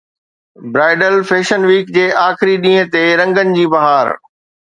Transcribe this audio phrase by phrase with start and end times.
[0.75, 4.13] bridal fashion week جي آخري ڏينهن تي رنگن جي بهار